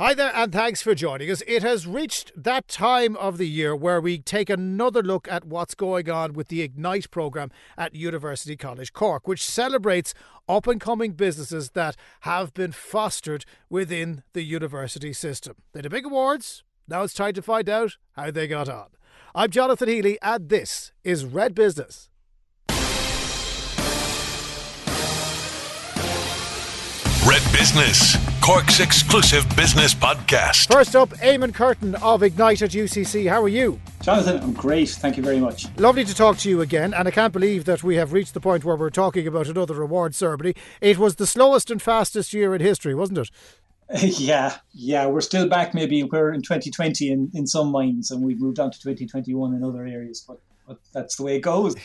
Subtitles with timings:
[0.00, 1.42] Hi there, and thanks for joining us.
[1.46, 5.74] It has reached that time of the year where we take another look at what's
[5.74, 10.14] going on with the Ignite programme at University College Cork, which celebrates
[10.48, 15.56] up and coming businesses that have been fostered within the university system.
[15.74, 16.64] They had big awards.
[16.88, 18.86] Now it's time to find out how they got on.
[19.34, 22.09] I'm Jonathan Healy, and this is Red Business.
[27.60, 30.72] Business, Cork's exclusive business podcast.
[30.72, 33.28] First up, Eamon Curtin of Ignite at UCC.
[33.28, 33.78] How are you?
[34.00, 34.88] Jonathan, I'm great.
[34.88, 35.66] Thank you very much.
[35.76, 38.40] Lovely to talk to you again, and I can't believe that we have reached the
[38.40, 40.54] point where we're talking about another award ceremony.
[40.80, 43.30] It was the slowest and fastest year in history, wasn't it?
[44.18, 45.74] Yeah, yeah, we're still back.
[45.74, 49.62] Maybe we're in 2020 in, in some minds, and we've moved on to 2021 in
[49.62, 50.24] other areas.
[50.26, 51.76] But, but that's the way it goes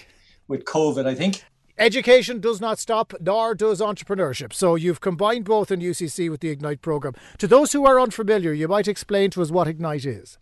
[0.48, 1.44] with COVID, I think.
[1.78, 4.54] Education does not stop, nor does entrepreneurship.
[4.54, 7.14] So you've combined both in UCC with the Ignite program.
[7.40, 10.38] To those who are unfamiliar, you might explain to us what Ignite is.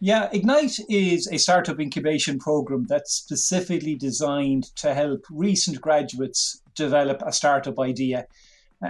[0.00, 7.22] Yeah, Ignite is a startup incubation program that's specifically designed to help recent graduates develop
[7.24, 8.26] a startup idea.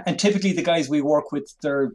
[0.07, 1.91] And typically, the guys we work with, they're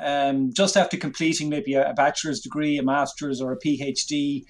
[0.00, 4.44] um, just after completing maybe a, bachelor's degree, a master's, or a PhD.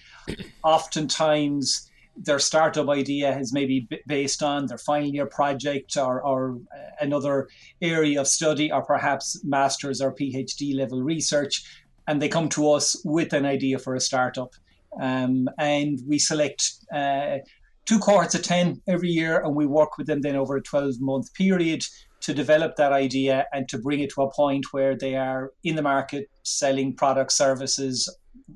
[0.64, 6.58] Oftentimes, their startup idea is maybe based on their final year project or, or
[7.00, 7.48] another
[7.80, 11.64] area of study or perhaps master's or phd level research
[12.08, 14.52] and they come to us with an idea for a startup.
[15.00, 17.38] Um, and we select uh,
[17.86, 21.00] two cohorts of 10 every year and we work with them then over a 12
[21.00, 21.84] month period
[22.20, 25.74] to develop that idea and to bring it to a point where they are in
[25.74, 28.14] the market selling products services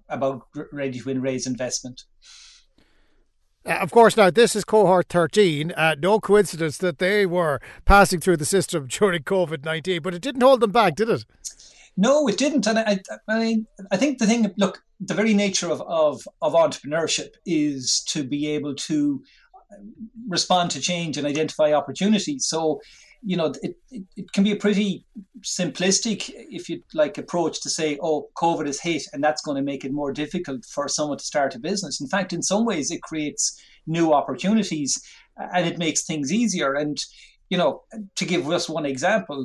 [0.09, 2.05] about ready to raise investment
[3.67, 5.73] uh, of course, now this is cohort 13.
[5.73, 10.23] Uh, no coincidence that they were passing through the system during COVID 19, but it
[10.23, 11.25] didn't hold them back, did it?
[11.97, 12.67] No, it didn't.
[12.67, 16.53] And I, I mean, I think the thing, look, the very nature of, of, of
[16.53, 19.23] entrepreneurship is to be able to
[20.29, 22.47] respond to change and identify opportunities.
[22.47, 22.81] So,
[23.27, 25.05] you know, it, it, it, can be a pretty
[25.43, 29.65] simplistic, if you like, approach to say, oh, COVID has hit and that's going to
[29.65, 32.01] make it more difficult for someone to start a business.
[32.01, 35.03] In fact, in some ways, it creates new opportunities
[35.37, 36.75] and it makes things easier.
[36.75, 36.97] And,
[37.51, 37.83] you know,
[38.15, 39.45] to give us one example,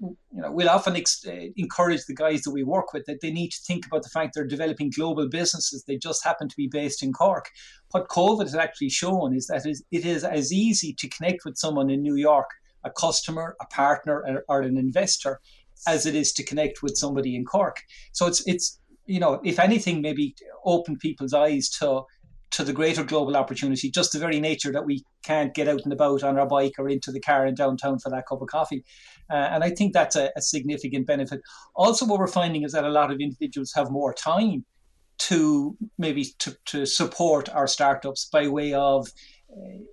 [0.00, 3.32] you know, we'll often ex- uh, encourage the guys that we work with that they
[3.32, 5.82] need to think about the fact they're developing global businesses.
[5.82, 7.50] They just happen to be based in Cork.
[7.90, 11.90] What COVID has actually shown is that it is as easy to connect with someone
[11.90, 12.48] in New York
[12.84, 15.40] a customer, a partner, or an investor
[15.86, 17.82] as it is to connect with somebody in Cork.
[18.12, 20.34] So it's it's you know if anything maybe
[20.64, 22.02] open people's eyes to
[22.50, 25.92] to the greater global opportunity, just the very nature that we can't get out and
[25.92, 28.84] about on our bike or into the car in downtown for that cup of coffee.
[29.30, 31.42] Uh, and I think that's a, a, significant benefit.
[31.76, 34.64] Also, what we're finding is that a lot of individuals have more time
[35.18, 39.08] to maybe to, to support our startups by way of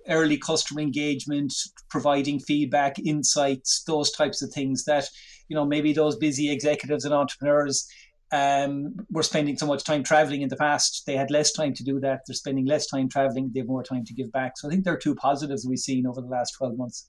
[0.08, 1.52] early customer engagement,
[1.88, 5.08] providing feedback, insights, those types of things that,
[5.48, 7.88] you know, maybe those busy executives and entrepreneurs
[8.32, 11.04] um, were spending so much time traveling in the past.
[11.06, 12.22] They had less time to do that.
[12.26, 13.50] They're spending less time traveling.
[13.52, 14.58] They have more time to give back.
[14.58, 17.08] So I think there are two positives we've seen over the last 12 months.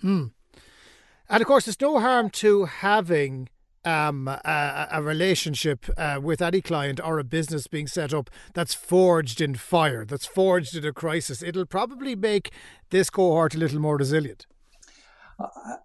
[0.00, 0.26] Hmm.
[1.28, 3.48] And of course, there's no harm to having
[3.84, 8.74] um, a, a, relationship uh, with any client or a business being set up that's
[8.74, 12.52] forged in fire, that's forged in a crisis, it'll probably make
[12.90, 14.46] this cohort a little more resilient.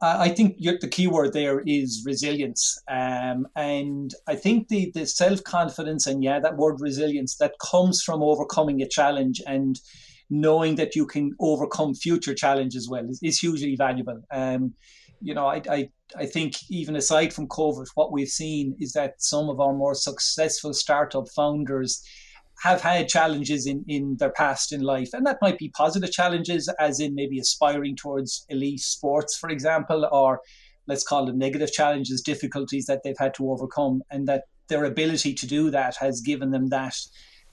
[0.01, 5.43] I think the key word there is resilience, um, and I think the the self
[5.43, 9.79] confidence and yeah, that word resilience that comes from overcoming a challenge and
[10.29, 14.21] knowing that you can overcome future challenges well is, is hugely valuable.
[14.31, 14.73] Um,
[15.21, 19.21] you know, I, I, I think even aside from COVID, what we've seen is that
[19.21, 22.03] some of our more successful startup founders
[22.63, 25.09] have had challenges in, in their past in life.
[25.13, 30.07] And that might be positive challenges, as in maybe aspiring towards elite sports, for example,
[30.11, 30.41] or
[30.87, 34.01] let's call them negative challenges, difficulties that they've had to overcome.
[34.09, 36.95] And that their ability to do that has given them that.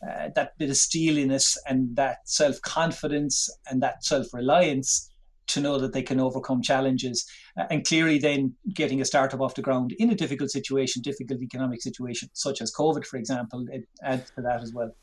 [0.04, 5.10] Uh, that bit of steeliness and that self confidence and that self reliance
[5.48, 7.28] to know that they can overcome challenges.
[7.58, 11.40] Uh, and clearly, then getting a startup off the ground in a difficult situation, difficult
[11.40, 14.94] economic situation, such as COVID, for example, it adds to that as well.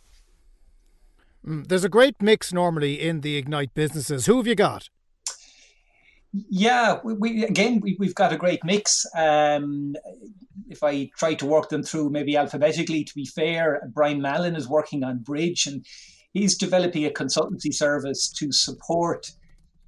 [1.46, 4.26] Mm, there's a great mix normally in the Ignite businesses.
[4.26, 4.90] Who have you got?
[6.34, 9.06] Yeah, we, we again we, have got a great mix.
[9.16, 9.96] Um,
[10.70, 14.70] if I try to work them through maybe alphabetically, to be fair, Brian Mallon is
[14.70, 15.86] working on Bridge and
[16.34, 19.32] he's developing a consultancy service to support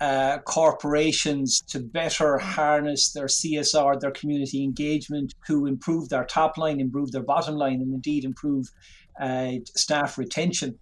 [0.03, 6.81] uh, corporations to better harness their CSR, their community engagement, to improve their top line,
[6.81, 8.67] improve their bottom line, and indeed improve
[9.21, 10.77] uh, staff retention.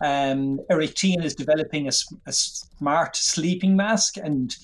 [0.00, 1.92] Um, Eric Teahan is developing a,
[2.26, 4.56] a, smart sleeping mask, and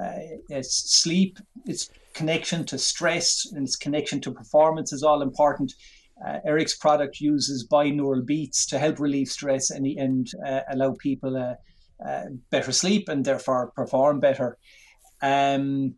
[0.00, 5.74] uh, its sleep, its connection to stress, and its connection to performance is all important.
[6.24, 11.36] Uh, Eric's product uses binaural beats to help relieve stress and, and uh, allow people
[11.36, 11.54] uh,
[12.04, 14.58] uh, better sleep and therefore perform better.
[15.22, 15.96] Um,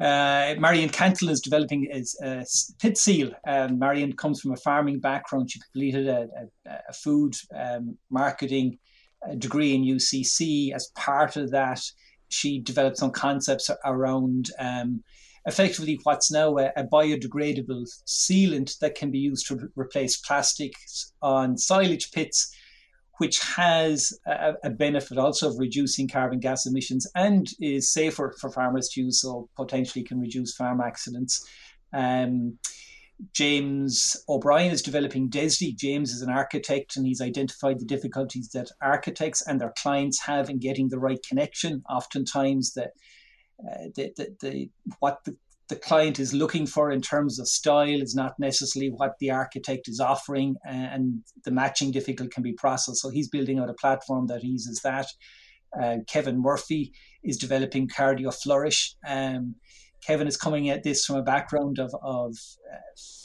[0.00, 2.44] uh, Marion Cantillon is developing a, a
[2.80, 3.32] pit seal.
[3.46, 5.50] Um, Marion comes from a farming background.
[5.50, 6.28] She completed a,
[6.66, 8.78] a, a food um, marketing
[9.26, 10.72] uh, degree in UCC.
[10.74, 11.80] As part of that,
[12.28, 15.04] she developed some concepts around um,
[15.46, 21.56] effectively what's now a, a, biodegradable sealant that can be used to replace plastics on
[21.56, 22.50] silage pits
[23.18, 28.50] which has a, a, benefit also of reducing carbon gas emissions and is safer for
[28.50, 31.46] farmers to use, so potentially can reduce farm accidents.
[31.92, 32.58] Um,
[33.32, 35.76] James O'Brien is developing DESDI.
[35.76, 40.50] James is an architect and he's identified the difficulties that architects and their clients have
[40.50, 41.82] in getting the right connection.
[41.88, 42.86] Oftentimes, the,
[43.60, 45.36] uh, the, the, the, what the
[45.68, 49.88] the client is looking for in terms of style is not necessarily what the architect
[49.88, 53.00] is offering, and the matching difficult can be processed.
[53.00, 55.06] So he's building out a platform that eases that.
[55.80, 58.94] Uh, Kevin Murphy is developing Cardio Flourish.
[59.06, 59.56] Um,
[60.06, 62.36] Kevin is coming at this from a background of, of
[62.70, 62.76] uh,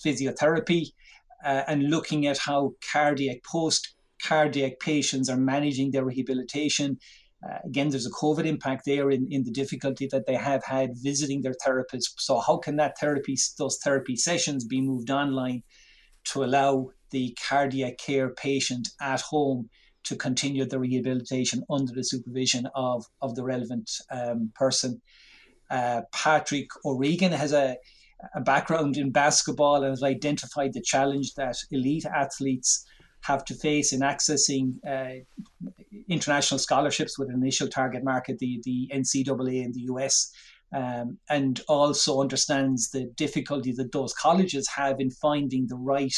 [0.05, 0.93] physiotherapy
[1.43, 6.97] uh, and looking at how cardiac post cardiac patients are managing their rehabilitation
[7.47, 10.91] uh, again, there's a COVID impact there in, in the difficulty that they have had
[10.95, 12.19] visiting their therapist.
[12.21, 15.63] So, how can that therapy, those therapy sessions, be moved online
[16.25, 19.69] to allow the cardiac care patient at home
[20.03, 25.01] to continue the rehabilitation under the supervision of, of the relevant um, person?
[25.71, 27.77] Uh, Patrick O'Regan has a,
[28.35, 32.85] a background in basketball and has identified the challenge that elite athletes
[33.21, 35.23] have to face in accessing uh,
[36.07, 40.31] international scholarships with an initial target market, the, the NCAA in the US,
[40.73, 46.15] um, and also understands the difficulty that those colleges have in finding the right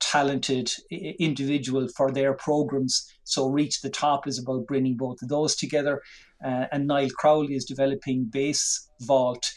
[0.00, 3.08] talented individual for their programs.
[3.24, 6.02] So Reach the Top is about bringing both of those together.
[6.44, 9.52] Uh, and Niall Crowley is developing Base Vault.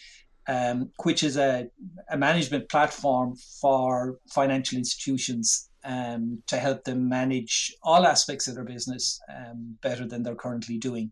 [0.48, 1.70] Um, which is a,
[2.12, 8.64] a management platform for financial institutions um, to help them manage all aspects of their
[8.64, 11.12] business um, better than they're currently doing.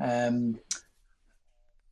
[0.00, 0.58] Um,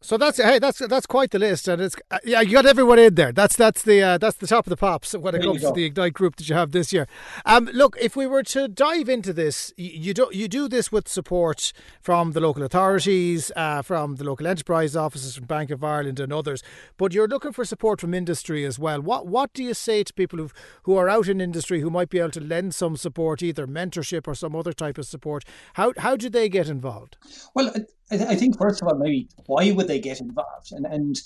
[0.07, 3.01] so that's hey, that's that's quite the list, and it's uh, yeah, you got everyone
[3.01, 3.33] in there.
[3.33, 5.73] That's that's the uh, that's the top of the pops when it there comes to
[5.73, 7.09] the Ignite group that you have this year.
[7.45, 10.93] Um, look, if we were to dive into this, you, you do you do this
[10.93, 15.83] with support from the local authorities, uh, from the local enterprise offices, from Bank of
[15.83, 16.63] Ireland and others,
[16.99, 19.03] but you're looking for support from industry as well.
[19.03, 20.51] What what do you say to people who
[20.85, 24.29] who are out in industry who might be able to lend some support, either mentorship
[24.29, 25.45] or some other type of support?
[25.73, 27.17] How how do they get involved?
[27.55, 27.73] Well,
[28.11, 30.73] I, th- I, think first of all, maybe why would they get involved?
[30.73, 31.17] And and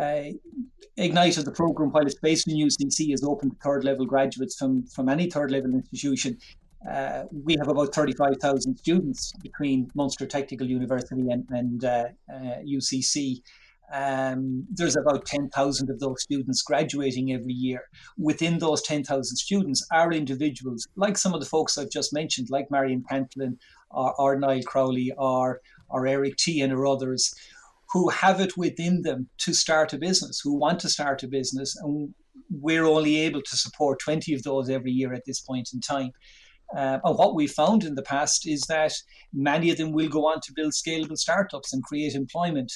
[0.00, 0.36] uh,
[0.96, 4.56] Ignite as the program, while it's based in UCC, is open to third level graduates
[4.56, 6.38] from from any third level institution.
[6.88, 13.38] Uh, we have about 35,000 students between Munster Technical University and, and uh, UCC.
[13.38, 13.40] Uh,
[13.92, 17.82] um, there's about 10,000 of those students graduating every year.
[18.18, 22.70] Within those 10,000 students are individuals like some of the folks I've just mentioned, like
[22.70, 23.58] Marion Cantillon
[23.90, 25.60] or, or Niall Crowley or
[25.94, 27.32] or Eric Teahan or others
[27.94, 31.76] who have it within them to start a business, who want to start a business.
[31.76, 32.12] And
[32.50, 36.10] we're only able to support 20 of those every year at this point in time.
[36.76, 38.92] Uh, and what we found in the past is that
[39.32, 42.72] many of them will go on to build scalable startups and create employment.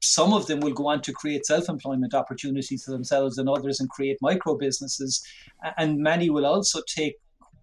[0.00, 3.78] some of them will go on to create self employment opportunities for themselves and others
[3.78, 5.22] and create micro businesses.
[5.76, 7.16] And many will also take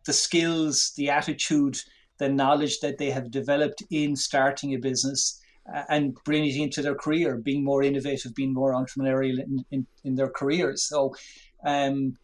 [0.05, 1.77] the skills, the attitude,
[2.17, 5.41] the knowledge that they have developed in starting a business
[5.73, 9.87] uh, and bringing it into their career, being more innovative, being more entrepreneurial in, in,
[10.03, 10.83] in their careers.
[10.83, 11.13] So
[11.65, 12.17] um,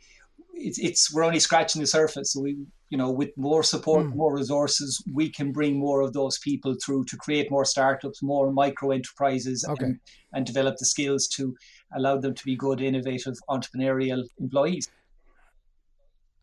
[0.54, 2.34] it's, it's we're only scratching the surface.
[2.34, 2.58] So we,
[2.90, 4.16] you know, with more support, mm.
[4.16, 8.52] more resources, we can bring more of those people through to create more startups, more
[8.52, 9.86] micro enterprises, okay.
[9.86, 10.00] and,
[10.34, 11.56] and develop the skills to
[11.96, 14.88] allow them to be good, innovative, entrepreneurial employees.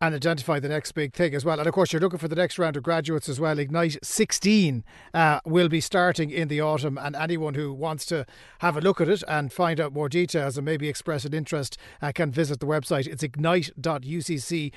[0.01, 1.59] And identify the next big thing as well.
[1.59, 3.59] And of course, you're looking for the next round of graduates as well.
[3.59, 8.25] Ignite 16 uh, will be starting in the autumn, and anyone who wants to
[8.59, 11.77] have a look at it and find out more details and maybe express an interest
[12.01, 13.05] uh, can visit the website.
[13.05, 14.71] It's ignite.ucc.ie.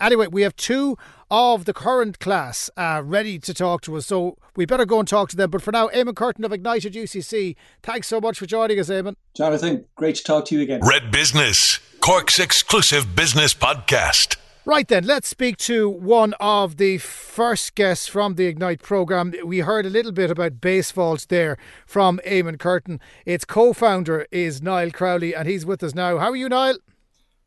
[0.00, 0.98] Anyway, we have two
[1.30, 5.06] of the current class uh, ready to talk to us, so we better go and
[5.06, 5.50] talk to them.
[5.50, 8.88] But for now, Eamon Curtin of Ignite at UCC, thanks so much for joining us,
[8.88, 9.14] Eamon.
[9.34, 10.80] Jonathan, great to talk to you again.
[10.82, 11.78] Red Business.
[12.00, 14.38] Cork's exclusive business podcast.
[14.64, 19.34] Right then, let's speak to one of the first guests from the Ignite program.
[19.44, 23.00] We heard a little bit about Basevault there from Eamon Curtin.
[23.26, 26.16] Its co-founder is Niall Crowley, and he's with us now.
[26.16, 26.78] How are you, Niall?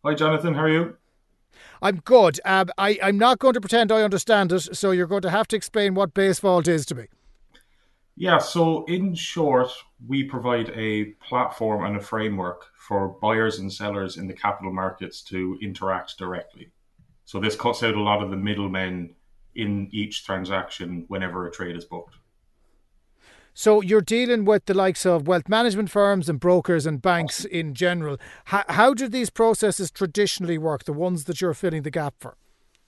[0.06, 0.54] Hi, Jonathan.
[0.54, 0.98] How are you?
[1.82, 2.40] I'm good.
[2.46, 5.48] Um, I, I'm not going to pretend I understand it, so you're going to have
[5.48, 7.06] to explain what base vault is to me.
[8.16, 9.72] Yeah, so in short,
[10.08, 15.22] we provide a platform and a framework for buyers and sellers in the capital markets
[15.24, 16.72] to interact directly.
[17.26, 19.16] So this cuts out a lot of the middlemen
[19.56, 22.16] in each transaction whenever a trade is booked.
[23.56, 27.76] So you're dealing with the likes of wealth management firms and brokers and banks in
[27.76, 28.18] general.
[28.46, 32.36] How, how do these processes traditionally work, the ones that you're filling the gap for?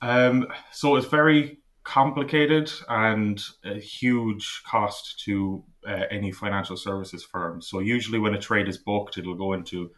[0.01, 7.61] Um, so it's very complicated and a huge cost to uh, any financial services firm.
[7.61, 9.91] So usually when a trade is booked, it'll go into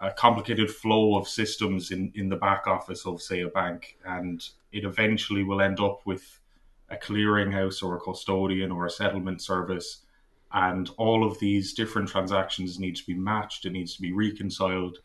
[0.00, 3.96] a complicated flow of systems in, in the back office of say a bank.
[4.04, 6.40] And it eventually will end up with
[6.88, 10.04] a clearinghouse or a custodian or a settlement service.
[10.52, 13.66] And all of these different transactions need to be matched.
[13.66, 14.98] It needs to be reconciled.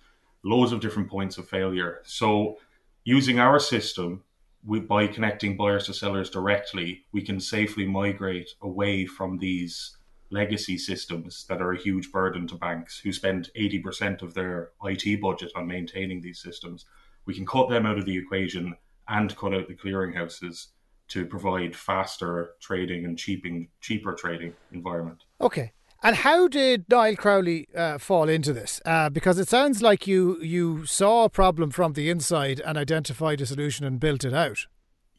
[0.44, 2.01] Loads of different points of failure.
[2.03, 2.58] So
[3.03, 4.24] using our system
[4.65, 9.98] we, by connecting buyers to sellers directly, we can safely migrate away from these
[10.31, 15.22] legacy systems that are a huge burden to banks who spend 80% of their IT
[15.22, 16.86] budget on maintaining these systems.
[17.25, 18.75] We can cut them out of the equation
[19.07, 20.67] and cut out the clearinghouses
[21.10, 25.24] to provide faster trading and cheaping, cheaper trading environment.
[25.39, 25.72] Okay.
[26.06, 28.80] And how did Niall Crowley uh, fall into this?
[28.86, 33.42] Uh, because it sounds like you you saw a problem from the inside and identified
[33.42, 34.68] a solution and built it out.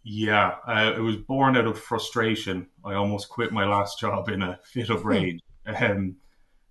[0.05, 2.69] Yeah, uh, it was born out of frustration.
[2.85, 5.09] I almost quit my last job in a fit of hmm.
[5.09, 5.41] rage.
[5.67, 6.19] Um,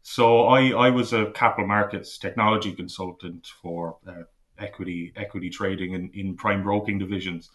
[0.02, 4.24] so I, I was a capital markets technology consultant for uh,
[4.58, 7.50] equity equity trading in, in prime broking divisions,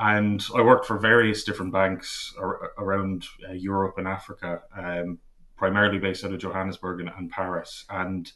[0.00, 4.62] and I worked for various different banks ar- around uh, Europe and Africa.
[4.76, 5.20] Um,
[5.56, 7.84] primarily based out of Johannesburg and, and Paris.
[7.90, 8.30] And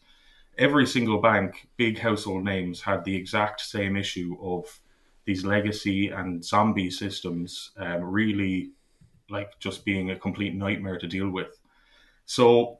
[0.57, 4.81] every single bank, big household names, had the exact same issue of
[5.25, 8.71] these legacy and zombie systems um, really
[9.31, 11.59] like just being a complete nightmare to deal with.
[12.25, 12.79] So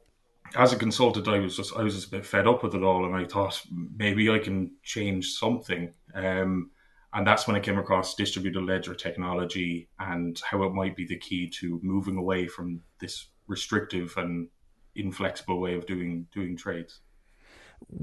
[0.55, 2.83] as a consultant, I was just I was just a bit fed up with it
[2.83, 3.61] all, and I thought
[3.97, 5.93] maybe I can change something.
[6.15, 6.71] Um,
[7.13, 11.17] and that's when I came across distributed ledger technology and how it might be the
[11.17, 14.47] key to moving away from this restrictive and
[14.95, 17.01] inflexible way of doing doing trades.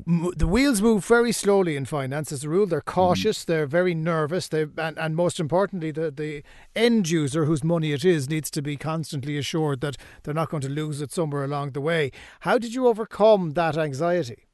[0.06, 2.32] The wheels move very slowly in finance.
[2.32, 3.42] As a rule, they're cautious.
[3.42, 3.46] Mm.
[3.46, 4.48] They're very nervous.
[4.48, 6.42] They and, and most importantly, the the
[6.74, 10.62] end user whose money it is needs to be constantly assured that they're not going
[10.62, 12.10] to lose it somewhere along the way.
[12.40, 14.46] How did you overcome that anxiety?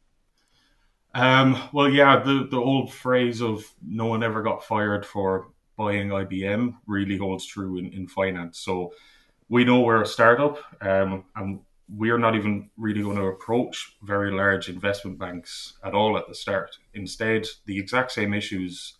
[1.14, 6.08] Um, well, yeah, the the old phrase of "no one ever got fired for buying
[6.08, 8.58] IBM" really holds true in, in finance.
[8.58, 8.92] So
[9.52, 14.30] we know we're a startup um, and we're not even really going to approach very
[14.32, 16.78] large investment banks at all at the start.
[16.94, 18.94] Instead, the exact same issues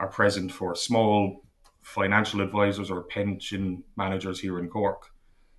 [0.00, 1.44] are present for small
[1.82, 5.12] financial advisors or pension managers here in Cork.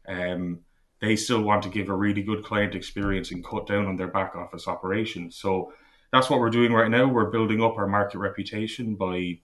[0.05, 0.59] Um,
[0.99, 4.09] they still want to give a really good client experience and cut down on their
[4.09, 5.37] back office operations.
[5.37, 5.71] So
[6.11, 7.07] that's what we're doing right now.
[7.07, 9.39] We're building up our market reputation by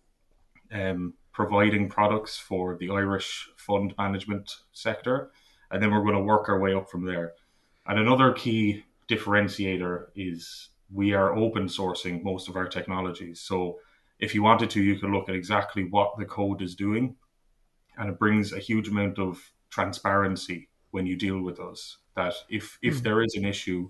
[0.70, 5.32] um, providing products for the Irish fund management sector,
[5.70, 7.34] and then we're going to work our way up from there.
[7.86, 13.40] And another key differentiator is we are open sourcing most of our technologies.
[13.42, 13.80] So
[14.20, 17.16] if you wanted to, you could look at exactly what the code is doing,
[17.98, 21.98] and it brings a huge amount of transparency when you deal with us.
[22.16, 23.04] That if if mm.
[23.04, 23.90] there is an issue,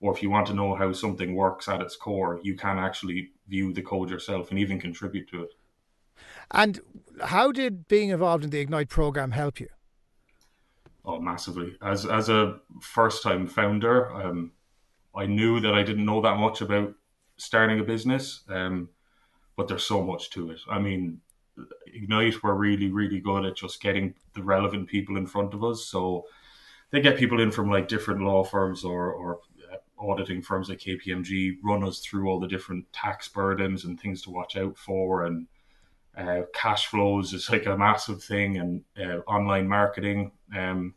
[0.00, 3.30] or if you want to know how something works at its core, you can actually
[3.46, 5.50] view the code yourself and even contribute to it.
[6.50, 6.80] And
[7.24, 9.68] how did being involved in the Ignite program help you?
[11.04, 11.76] Oh, massively.
[11.80, 14.52] As as a first time founder, um,
[15.14, 16.94] I knew that I didn't know that much about
[17.36, 18.90] starting a business, um,
[19.56, 20.60] but there's so much to it.
[20.70, 21.20] I mean,
[21.86, 25.86] Ignite were really really good at just getting the relevant people in front of us.
[25.86, 26.26] So
[26.90, 29.40] they get people in from like different law firms or or
[29.98, 34.30] auditing firms like KPMG run us through all the different tax burdens and things to
[34.30, 35.46] watch out for, and
[36.18, 40.32] uh, cash flows is like a massive thing, and uh, online marketing.
[40.56, 40.94] Um,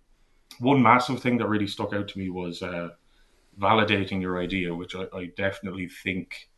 [0.60, 2.90] one massive thing that really stuck out to me was uh,
[3.60, 6.50] validating your idea, which I, I, definitely think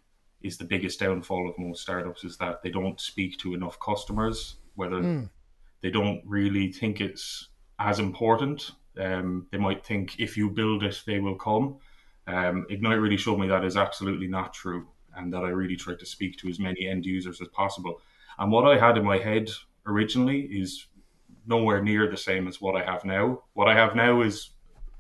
[0.42, 4.56] is the biggest downfall of most startups, is that they don't speak to enough customers,
[4.76, 5.30] whether mm.
[5.82, 8.72] they don't really think it's as important.
[8.98, 11.78] Um, they might think if you build it, they will come.
[12.28, 16.00] Um, Ignite really showed me that is absolutely not true, and that I really tried
[16.00, 18.00] to speak to as many end users as possible.
[18.38, 19.50] And what I had in my head
[19.86, 20.88] originally is
[21.46, 23.44] nowhere near the same as what I have now.
[23.54, 24.52] What I have now is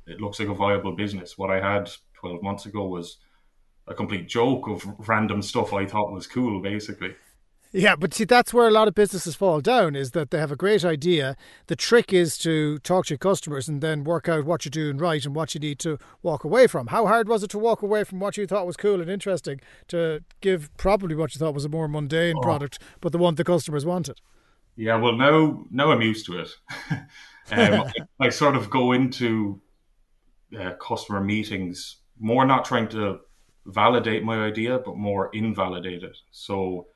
[0.05, 1.37] it looks like a viable business.
[1.37, 3.17] What I had 12 months ago was
[3.87, 7.15] a complete joke of random stuff I thought was cool, basically.
[7.75, 10.51] Yeah, but see, that's where a lot of businesses fall down is that they have
[10.51, 11.35] a great idea.
[11.65, 14.97] The trick is to talk to your customers and then work out what you're doing
[14.97, 16.87] right and what you need to walk away from.
[16.87, 19.59] How hard was it to walk away from what you thought was cool and interesting
[19.87, 22.41] to give probably what you thought was a more mundane oh.
[22.41, 24.21] product, but the one the customers wanted?
[24.75, 26.49] Yeah, well, now now I'm used to it.
[26.91, 27.07] um,
[27.51, 27.93] I,
[28.27, 29.61] I, sort of go into
[30.59, 33.19] uh, customer meetings more not trying to
[33.65, 36.17] validate my idea, but more invalidate it.
[36.31, 36.87] So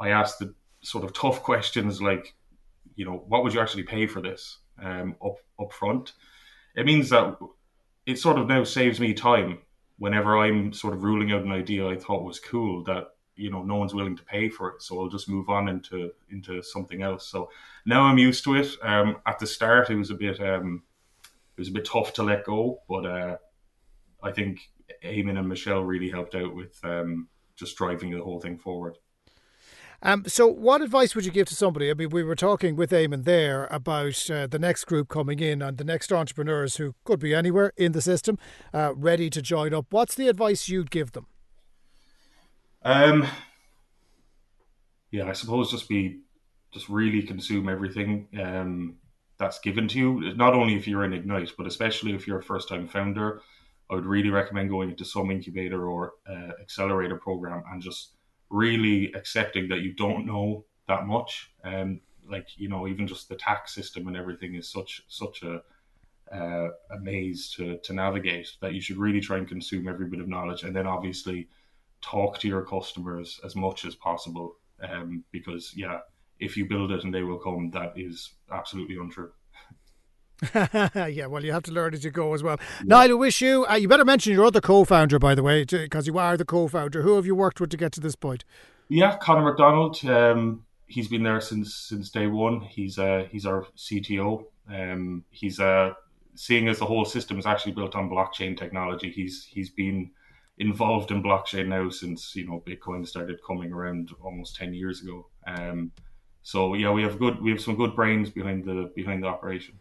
[0.00, 2.34] I ask the sort of tough questions like,
[2.96, 6.12] you know, what would you actually pay for this um, up up front?
[6.74, 7.36] It means that
[8.06, 9.58] it sort of now saves me time
[9.98, 13.62] whenever I'm sort of ruling out an idea I thought was cool that you know
[13.62, 17.02] no one's willing to pay for it, so I'll just move on into into something
[17.02, 17.26] else.
[17.28, 17.50] So
[17.86, 18.68] now I'm used to it.
[18.82, 20.82] Um, at the start, it was a bit um,
[21.56, 23.36] it was a bit tough to let go, but uh,
[24.22, 24.70] I think
[25.04, 28.96] Eamon and Michelle really helped out with um, just driving the whole thing forward.
[30.02, 31.90] Um, so, what advice would you give to somebody?
[31.90, 35.60] I mean, we were talking with Eamon there about uh, the next group coming in
[35.60, 38.38] and the next entrepreneurs who could be anywhere in the system,
[38.72, 39.86] uh, ready to join up.
[39.90, 41.26] What's the advice you'd give them?
[42.82, 43.26] Um,
[45.10, 46.20] yeah, I suppose just be,
[46.72, 48.96] just really consume everything um,
[49.38, 50.34] that's given to you.
[50.34, 53.42] Not only if you're in Ignite, but especially if you're a first-time founder.
[53.90, 58.12] I would really recommend going into some incubator or uh, accelerator program and just
[58.50, 61.50] really accepting that you don't know that much.
[61.64, 65.62] Um, like you know, even just the tax system and everything is such such a
[66.32, 70.20] uh, a maze to to navigate that you should really try and consume every bit
[70.20, 71.48] of knowledge, and then obviously
[72.00, 74.56] talk to your customers as much as possible.
[74.82, 75.98] Um, because yeah,
[76.38, 79.30] if you build it and they will come, that is absolutely untrue.
[80.54, 82.56] yeah, well, you have to learn as you go as well.
[82.60, 82.84] Yeah.
[82.86, 83.66] Niall, I wish you.
[83.66, 87.02] Uh, you better mention your other co-founder, by the way, because you are the co-founder.
[87.02, 88.44] Who have you worked with to get to this point?
[88.88, 90.04] Yeah, Connor McDonald.
[90.04, 92.60] Um, he's been there since since day one.
[92.60, 94.44] He's uh, he's our CTO.
[94.68, 95.92] Um, he's uh,
[96.34, 99.10] seeing as the whole system is actually built on blockchain technology.
[99.10, 100.10] He's he's been
[100.58, 105.28] involved in blockchain now since you know Bitcoin started coming around almost ten years ago.
[105.46, 105.92] Um,
[106.42, 109.78] so yeah, we have good we have some good brains behind the behind the operation.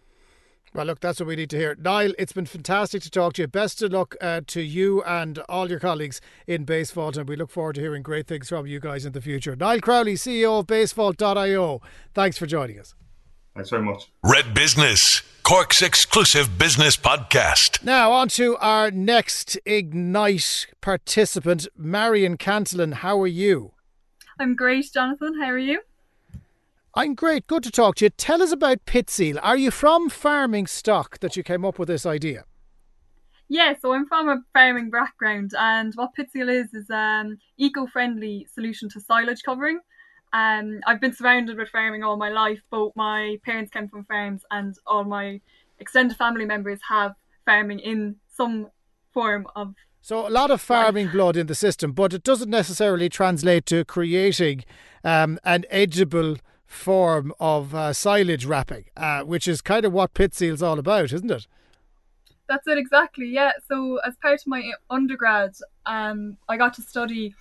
[0.74, 1.76] Well, look, that's what we need to hear.
[1.80, 3.48] Niall, it's been fantastic to talk to you.
[3.48, 7.50] Best of luck uh, to you and all your colleagues in Basevault, and we look
[7.50, 9.56] forward to hearing great things from you guys in the future.
[9.56, 11.82] Niall Crowley, CEO of Basevault.io,
[12.14, 12.94] thanks for joining us.
[13.56, 14.12] Thanks very much.
[14.24, 17.84] Red Business, Cork's exclusive business podcast.
[17.84, 22.92] Now, on to our next Ignite participant, Marion Cantillon.
[22.94, 23.74] How are you?
[24.40, 25.42] I'm great, Jonathan.
[25.42, 25.82] How are you?
[27.00, 27.48] I'm great.
[27.48, 28.10] Good to talk to you.
[28.10, 29.40] Tell us about Pitseal.
[29.42, 32.44] Are you from farming stock that you came up with this idea?
[33.48, 38.90] Yeah, so I'm from a farming background, and what Pitseal is is an eco-friendly solution
[38.90, 39.80] to silage covering.
[40.34, 42.60] Um, I've been surrounded with farming all my life.
[42.70, 45.40] Both my parents came from farms, and all my
[45.80, 48.72] extended family members have farming in some
[49.14, 49.74] form of.
[50.02, 51.14] So a lot of farming life.
[51.14, 54.66] blood in the system, but it doesn't necessarily translate to creating
[55.06, 56.36] um, an edible
[56.70, 61.32] form of uh, silage wrapping, uh, which is kind of what Pitseal's all about, isn't
[61.32, 61.48] it?
[62.48, 63.28] That's it exactly.
[63.28, 63.52] Yeah.
[63.68, 65.56] So as part of my undergrad,
[65.86, 67.36] um, I got to study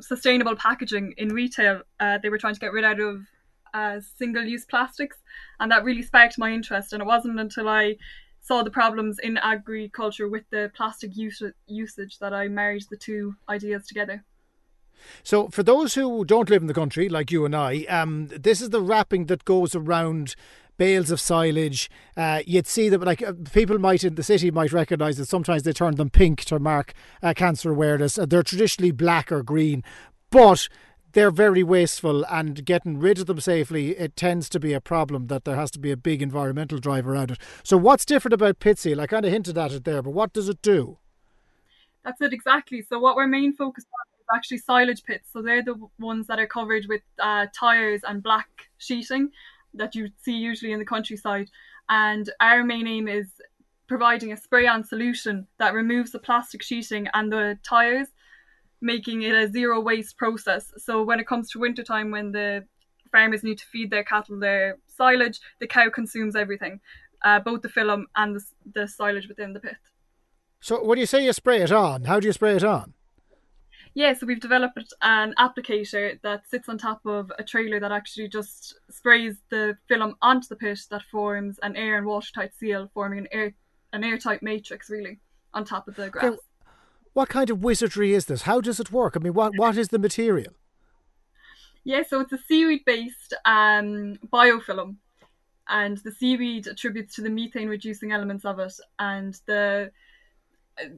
[0.00, 1.82] sustainable packaging in retail.
[2.00, 3.22] Uh, they were trying to get rid out of
[3.74, 5.18] uh, single-use plastics,
[5.60, 6.92] and that really sparked my interest.
[6.92, 7.96] And it wasn't until I
[8.40, 13.36] saw the problems in agriculture with the plastic use- usage that I married the two
[13.48, 14.24] ideas together.
[15.22, 18.60] So, for those who don't live in the country, like you and I, um, this
[18.60, 20.34] is the wrapping that goes around
[20.76, 21.90] bales of silage.
[22.16, 25.62] Uh, you'd see that, like uh, people might in the city might recognise that sometimes
[25.62, 28.18] they turn them pink to mark uh, cancer awareness.
[28.18, 29.82] Uh, they're traditionally black or green,
[30.30, 30.68] but
[31.12, 35.28] they're very wasteful and getting rid of them safely it tends to be a problem
[35.28, 38.58] that there has to be a big environmental drive around it so what's different about
[38.58, 40.98] Pitseal i kind of hinted at it there but what does it do
[42.04, 42.82] That's it exactly.
[42.82, 45.30] So what we're main focused on actually silage pits.
[45.32, 49.30] So they're the ones that are covered with uh, tires and black sheeting
[49.74, 51.48] that you see usually in the countryside.
[51.88, 53.28] And our main aim is
[53.86, 58.08] providing a spray-on solution that removes the plastic sheeting and the tires,
[58.80, 60.72] making it a zero waste process.
[60.78, 62.64] So when it comes to wintertime, when the
[63.12, 66.80] farmers need to feed their cattle their silage, the cow consumes everything,
[67.24, 69.76] uh, both the film and the, the silage within the pit.
[70.60, 72.94] So when you say you spray it on, how do you spray it on?
[73.96, 78.28] Yeah, so we've developed an applicator that sits on top of a trailer that actually
[78.28, 83.20] just sprays the film onto the pit that forms an air and watertight seal, forming
[83.20, 83.54] an air
[83.94, 85.18] an airtight matrix really
[85.54, 86.26] on top of the grass.
[86.26, 86.36] Okay.
[87.14, 88.42] What kind of wizardry is this?
[88.42, 89.16] How does it work?
[89.16, 90.52] I mean, what what is the material?
[91.82, 94.96] Yeah, so it's a seaweed based um, biofilm,
[95.68, 99.90] and the seaweed attributes to the methane reducing elements of it, and the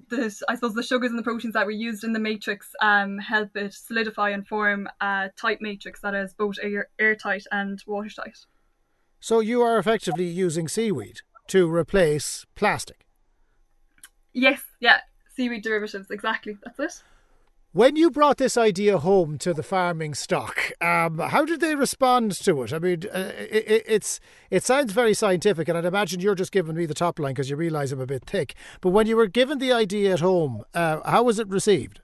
[0.08, 3.18] the I suppose the sugars and the proteins that were used in the matrix um,
[3.18, 8.38] help it solidify and form a tight matrix that is both air, airtight and watertight.
[9.20, 13.06] So you are effectively using seaweed to replace plastic.
[14.32, 15.00] Yes, yeah,
[15.34, 16.56] seaweed derivatives, exactly.
[16.64, 17.02] That's it.
[17.72, 22.32] When you brought this idea home to the farming stock, um, how did they respond
[22.32, 22.72] to it?
[22.72, 26.76] I mean, uh, it, it's it sounds very scientific, and I'd imagine you're just giving
[26.76, 28.54] me the top line because you realise I'm a bit thick.
[28.80, 32.00] But when you were given the idea at home, uh, how was it received?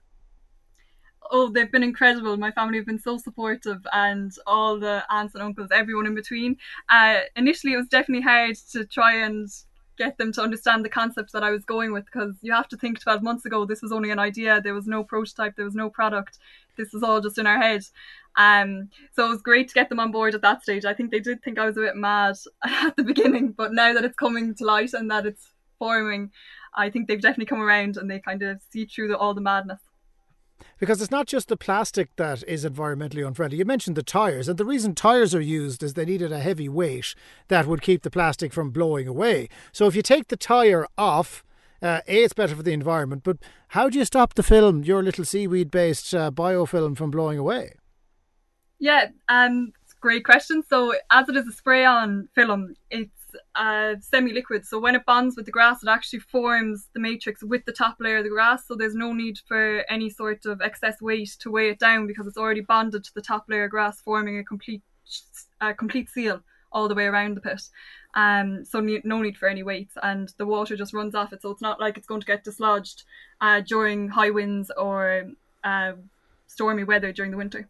[1.31, 2.37] Oh, they've been incredible.
[2.37, 6.57] My family have been so supportive, and all the aunts and uncles, everyone in between.
[6.89, 9.49] Uh, initially, it was definitely hard to try and
[9.97, 12.77] get them to understand the concept that I was going with because you have to
[12.77, 15.75] think 12 months ago this was only an idea there was no prototype there was
[15.75, 16.37] no product
[16.77, 17.83] this was all just in our head.
[18.35, 20.85] Um so it was great to get them on board at that stage.
[20.85, 23.93] I think they did think I was a bit mad at the beginning but now
[23.93, 26.31] that it's coming to light and that it's forming
[26.77, 29.41] I think they've definitely come around and they kind of see through the, all the
[29.41, 29.79] madness
[30.79, 33.57] because it's not just the plastic that is environmentally unfriendly.
[33.57, 36.69] You mentioned the tyres, and the reason tyres are used is they needed a heavy
[36.69, 37.15] weight
[37.47, 39.49] that would keep the plastic from blowing away.
[39.71, 41.43] So if you take the tyre off,
[41.81, 43.37] uh, a, it's better for the environment, but
[43.69, 47.73] how do you stop the film, your little seaweed based uh, biofilm, from blowing away?
[48.79, 50.63] Yeah, um, great question.
[50.69, 53.14] So, as it is a spray on film, it's
[53.55, 54.65] uh, semi-liquid.
[54.65, 57.97] So when it bonds with the grass, it actually forms the matrix with the top
[57.99, 58.67] layer of the grass.
[58.67, 62.27] So there's no need for any sort of excess weight to weigh it down because
[62.27, 64.81] it's already bonded to the top layer of grass, forming a complete
[65.77, 67.61] complete seal all the way around the pit.
[68.15, 71.41] Um, so no need for any weights, and the water just runs off it.
[71.41, 73.03] So it's not like it's going to get dislodged
[73.41, 75.31] uh, during high winds or
[75.63, 75.93] uh,
[76.47, 77.67] stormy weather during the winter.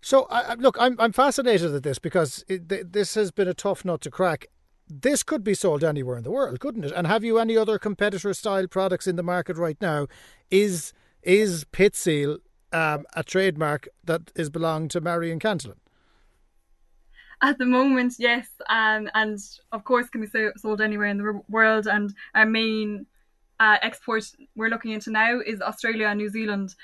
[0.00, 4.02] So, look, I'm I'm fascinated at this because it, this has been a tough nut
[4.02, 4.48] to crack
[4.88, 6.92] this could be sold anywhere in the world, couldn't it?
[6.94, 10.06] And have you any other competitor style products in the market right now?
[10.50, 10.92] Is
[11.22, 12.38] is Pit Seal
[12.72, 15.80] um, a trademark that is belonged to Marion Cantillon?
[17.40, 19.38] At the moment, yes, um, and
[19.72, 21.86] of course can be sold anywhere in the world.
[21.86, 23.06] And our main
[23.60, 24.24] uh, export
[24.56, 26.74] we're looking into now is Australia and New Zealand.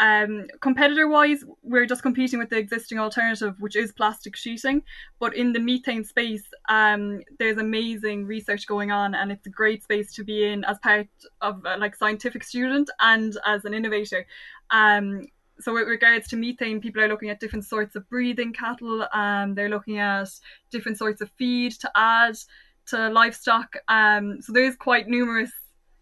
[0.00, 4.82] Um, competitor wise, we're just competing with the existing alternative, which is plastic sheeting.
[5.18, 9.82] But in the methane space, um, there's amazing research going on, and it's a great
[9.82, 11.06] space to be in as part
[11.42, 14.26] of a, like scientific student and as an innovator.
[14.70, 15.26] Um,
[15.60, 19.06] so with regards to methane, people are looking at different sorts of breathing cattle.
[19.12, 20.30] Um, they're looking at
[20.70, 22.38] different sorts of feed to add
[22.86, 23.76] to livestock.
[23.88, 25.50] Um, so there's quite numerous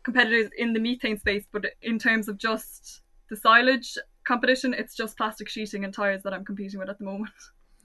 [0.05, 5.17] competitors in the methane space, but in terms of just the silage competition, it's just
[5.17, 7.31] plastic sheeting and tires that I'm competing with at the moment.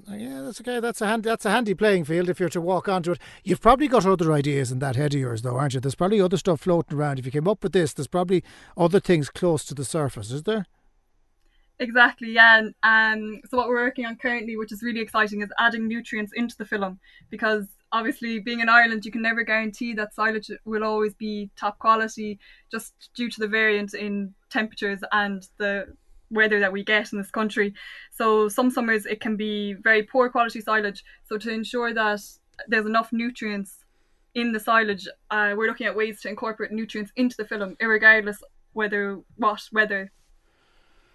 [0.10, 0.80] Oh, yeah, that's okay.
[0.80, 3.20] That's a hand, that's a handy playing field if you're to walk onto it.
[3.44, 5.80] You've probably got other ideas in that head of yours, though, aren't you?
[5.80, 7.20] There's probably other stuff floating around.
[7.20, 8.44] If you came up with this, there's probably
[8.76, 10.66] other things close to the surface, is there?
[11.80, 12.60] Exactly, yeah.
[12.60, 16.34] And um, so what we're working on currently, which is really exciting, is adding nutrients
[16.36, 20.84] into the film because obviously being in Ireland, you can never guarantee that silage will
[20.84, 22.40] always be top quality
[22.72, 25.96] just due to the variance in temperatures and the
[26.32, 27.74] weather that we get in this country.
[28.12, 31.04] So some summers it can be very poor quality silage.
[31.24, 32.22] So to ensure that
[32.68, 33.86] there's enough nutrients
[34.34, 38.42] in the silage, uh, we're looking at ways to incorporate nutrients into the film, regardless
[38.74, 40.12] whether what weather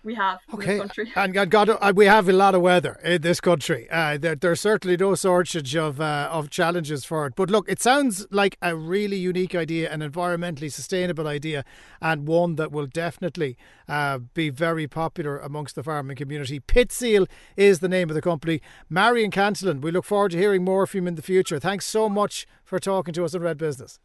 [0.09, 0.81] we have okay.
[1.17, 3.87] And God, uh, we have a lot of weather in this country.
[3.91, 7.35] Uh, there, there's certainly no shortage of uh, of challenges for it.
[7.37, 11.63] But look, it sounds like a really unique idea, an environmentally sustainable idea,
[12.01, 16.59] and one that will definitely uh, be very popular amongst the farming community.
[16.59, 18.63] Pit Seal is the name of the company.
[18.89, 21.61] Marion Cantillon, we look forward to hearing more from you in the future.
[21.61, 24.01] Thanks so much for talking to us on Red Business.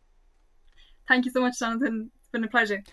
[1.07, 2.11] Thank you so much, Jonathan.
[2.19, 2.83] It's been a pleasure.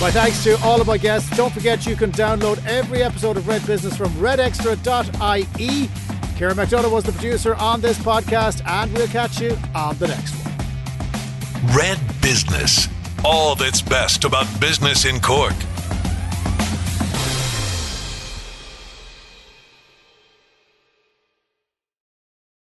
[0.00, 1.28] My thanks to all of my guests.
[1.36, 5.90] Don't forget you can download every episode of Red Business from redextra.ie.
[6.36, 10.34] Kieran McDonough was the producer on this podcast, and we'll catch you on the next
[10.44, 11.76] one.
[11.76, 12.88] Red Business.
[13.24, 15.56] All that's best about business in Cork.